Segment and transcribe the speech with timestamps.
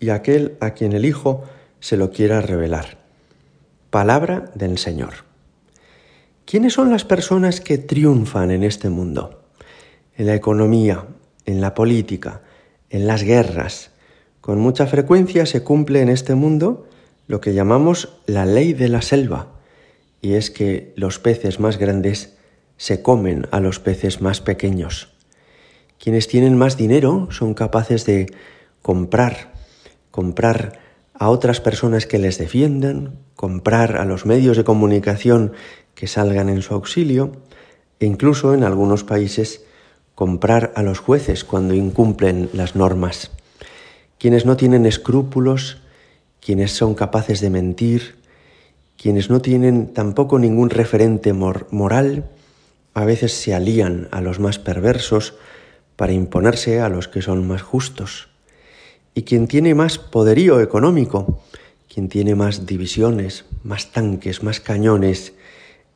[0.00, 1.44] y aquel a quien el Hijo
[1.80, 2.98] se lo quiera revelar.
[3.90, 5.24] Palabra del Señor.
[6.44, 9.42] ¿Quiénes son las personas que triunfan en este mundo?
[10.16, 11.06] En la economía,
[11.46, 12.42] en la política,
[12.90, 13.92] en las guerras.
[14.40, 16.86] Con mucha frecuencia se cumple en este mundo
[17.26, 19.48] lo que llamamos la ley de la selva,
[20.20, 22.36] y es que los peces más grandes
[22.76, 25.14] se comen a los peces más pequeños.
[25.98, 28.26] Quienes tienen más dinero son capaces de
[28.82, 29.53] comprar
[30.14, 30.78] comprar
[31.12, 35.54] a otras personas que les defiendan, comprar a los medios de comunicación
[35.96, 37.32] que salgan en su auxilio
[37.98, 39.64] e incluso en algunos países
[40.14, 43.32] comprar a los jueces cuando incumplen las normas.
[44.16, 45.78] Quienes no tienen escrúpulos,
[46.40, 48.14] quienes son capaces de mentir,
[48.96, 52.30] quienes no tienen tampoco ningún referente moral,
[52.94, 55.34] a veces se alían a los más perversos
[55.96, 58.28] para imponerse a los que son más justos.
[59.14, 61.40] Y quien tiene más poderío económico,
[61.92, 65.32] quien tiene más divisiones, más tanques, más cañones,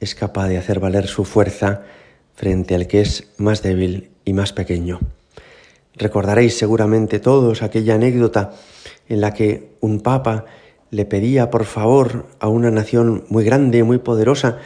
[0.00, 1.82] es capaz de hacer valer su fuerza
[2.34, 5.00] frente al que es más débil y más pequeño.
[5.94, 8.52] Recordaréis seguramente todos aquella anécdota
[9.08, 10.46] en la que un papa
[10.90, 14.58] le pedía por favor a una nación muy grande, muy poderosa,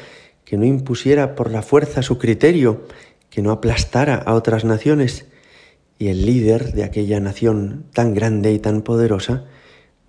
[0.44, 2.82] que no impusiera por la fuerza su criterio,
[3.28, 5.26] que no aplastara a otras naciones,
[5.98, 9.44] y el líder de aquella nación tan grande y tan poderosa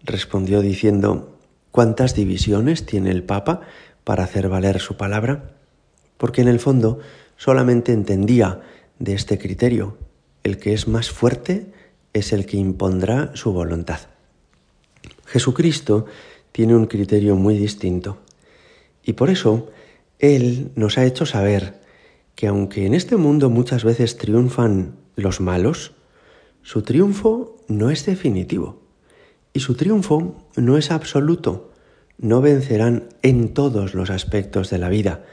[0.04, 1.38] respondió diciendo,
[1.72, 3.62] ¿cuántas divisiones tiene el Papa
[4.04, 5.56] para hacer valer su palabra?
[6.18, 7.00] Porque en el fondo
[7.38, 8.62] solamente entendía
[9.00, 9.98] de este criterio,
[10.44, 11.68] el que es más fuerte
[12.14, 14.00] es el que impondrá su voluntad.
[15.26, 16.06] Jesucristo
[16.52, 18.20] tiene un criterio muy distinto
[19.04, 19.70] y por eso
[20.20, 21.80] Él nos ha hecho saber
[22.36, 25.94] que aunque en este mundo muchas veces triunfan los malos,
[26.62, 28.82] su triunfo no es definitivo
[29.54, 31.72] y su triunfo no es absoluto.
[32.18, 35.24] No vencerán en todos los aspectos de la vida,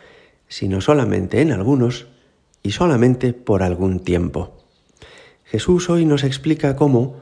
[0.48, 2.06] sino solamente en algunos
[2.62, 4.56] y solamente por algún tiempo.
[5.44, 7.16] Jesús hoy nos explica cómo,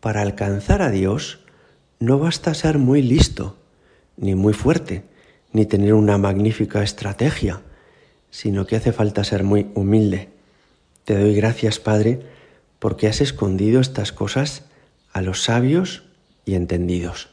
[0.00, 1.40] para alcanzar a Dios,
[1.98, 3.56] no basta ser muy listo,
[4.16, 5.04] ni muy fuerte,
[5.52, 7.62] ni tener una magnífica estrategia,
[8.30, 10.33] sino que hace falta ser muy humilde.
[11.04, 12.20] Te doy gracias, Padre,
[12.78, 14.64] porque has escondido estas cosas
[15.12, 16.04] a los sabios
[16.46, 17.28] y entendidos.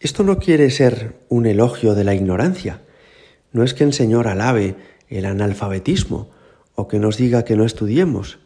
[0.00, 2.82] Esto no quiere ser un elogio de la ignorancia.
[3.52, 4.74] No es que el Señor alabe
[5.08, 6.30] el analfabetismo
[6.74, 8.40] o que nos diga que no estudiemos,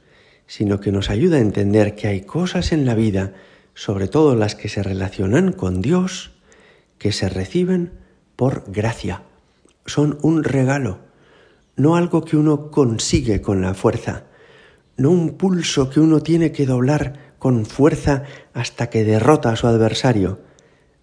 [0.47, 3.33] sino que nos ayuda a entender que hay cosas en la vida,
[3.75, 6.33] sobre todo las que se relacionan con Dios,
[6.99, 7.93] que se reciben
[8.37, 9.23] por gracia.
[9.87, 10.99] Son un regalo,
[11.77, 14.25] no algo que uno consigue con la fuerza,
[14.97, 19.67] no un pulso que uno tiene que doblar con fuerza hasta que derrota a su
[19.67, 20.41] adversario,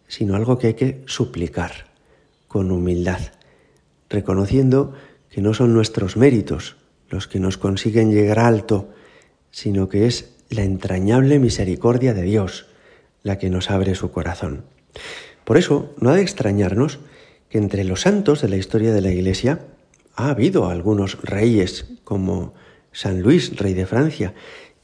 [0.07, 1.91] sino algo que hay que suplicar
[2.47, 3.19] con humildad,
[4.09, 4.93] reconociendo
[5.29, 6.75] que no son nuestros méritos
[7.09, 8.89] los que nos consiguen llegar alto,
[9.51, 12.65] sino que es la entrañable misericordia de Dios
[13.21, 14.65] la que nos abre su corazón.
[15.45, 16.99] Por eso no ha de extrañarnos
[17.49, 19.59] que entre los santos de la historia de la Iglesia
[20.15, 22.53] ha habido algunos reyes como
[22.91, 24.33] San Luis, rey de Francia,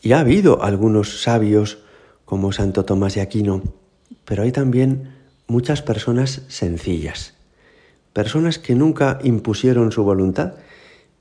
[0.01, 1.79] y ha habido algunos sabios
[2.25, 3.63] como Santo Tomás de Aquino,
[4.25, 5.15] pero hay también
[5.47, 7.33] muchas personas sencillas,
[8.13, 10.53] personas que nunca impusieron su voluntad,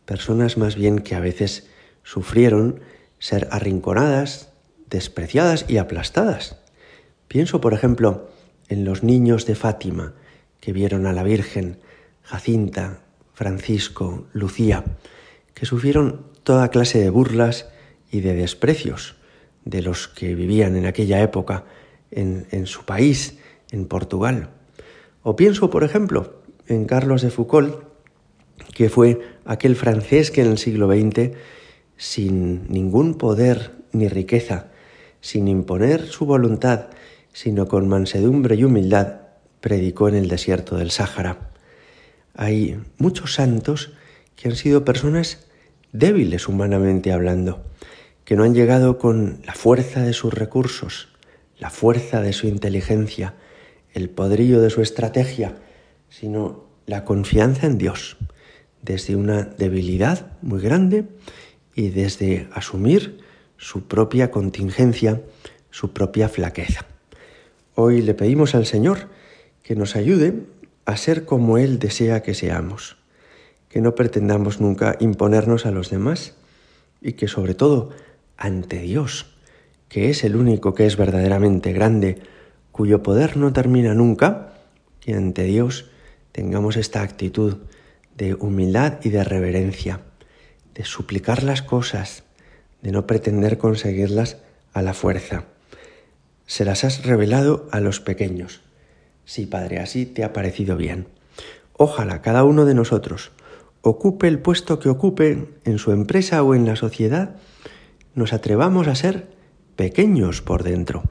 [0.05, 1.69] personas más bien que a veces
[2.03, 2.81] sufrieron
[3.19, 4.51] ser arrinconadas,
[4.89, 6.57] despreciadas y aplastadas.
[7.27, 8.31] Pienso, por ejemplo,
[8.69, 10.15] en los niños de Fátima
[10.61, 11.79] que vieron a la Virgen,
[12.23, 13.01] Jacinta,
[13.39, 14.83] Francisco, Lucía,
[15.55, 17.69] que sufrieron toda clase de burlas
[18.11, 19.15] y de desprecios
[19.65, 21.65] de los que vivían en aquella época
[22.11, 23.39] en, su país,
[23.71, 24.51] en Portugal.
[25.23, 27.85] O pienso, por ejemplo, en Carlos de Foucault,
[28.75, 31.37] que fue aquel francés que en el siglo XX,
[31.97, 34.73] sin ningún poder ni riqueza,
[35.21, 36.87] sin imponer su voluntad,
[37.33, 39.21] sino con mansedumbre y humildad,
[39.61, 41.49] predicó en el desierto del Sáhara.
[42.35, 43.93] Hay muchos santos
[44.37, 45.47] que han sido personas
[45.93, 47.65] débiles humanamente hablando,
[48.25, 51.09] que no han llegado con la fuerza de sus recursos,
[51.59, 53.35] la fuerza de su inteligencia,
[53.93, 55.57] el poderío de su estrategia,
[56.09, 58.17] sino la confianza en Dios,
[58.83, 61.07] desde una debilidad muy grande
[61.75, 63.19] y desde asumir
[63.57, 65.21] su propia contingencia,
[65.71, 66.87] su propia flaqueza.
[67.75, 69.09] Hoy le pedimos al Señor
[69.63, 70.35] que nos ayude
[70.89, 72.97] a ser como Él desea que seamos,
[73.69, 76.35] que no pretendamos nunca imponernos a los demás
[77.03, 77.91] y que sobre todo
[78.39, 79.27] ante Dios,
[79.91, 82.23] que es el único que es verdaderamente grande,
[82.73, 84.55] cuyo poder no termina nunca,
[85.01, 85.91] que ante Dios
[86.33, 87.59] tengamos esta actitud
[88.17, 90.01] de humildad y de reverencia,
[90.73, 92.23] de suplicar las cosas,
[92.81, 94.39] de no pretender conseguirlas
[94.73, 95.45] a la fuerza.
[96.47, 98.63] Se las has revelado a los pequeños.
[99.29, 101.07] Sí, Padre, así te ha parecido bien.
[101.75, 103.31] Ojalá cada uno de nosotros
[103.83, 107.37] ocupe el puesto que ocupe en su empresa o en la sociedad,
[108.15, 109.29] nos atrevamos a ser
[109.77, 111.03] pequeños por dentro,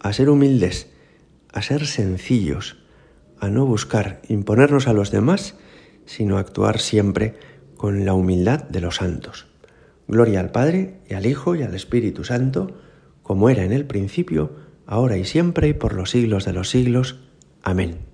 [0.00, 0.90] a ser humildes,
[1.52, 2.78] a ser sencillos,
[3.38, 5.54] a no buscar imponernos a los demás,
[6.06, 7.36] sino actuar siempre
[7.76, 9.46] con la humildad de los santos.
[10.08, 12.76] Gloria al Padre, y al Hijo, y al Espíritu Santo,
[13.22, 17.20] como era en el principio, ahora y siempre, y por los siglos de los siglos.
[17.64, 18.13] Amén.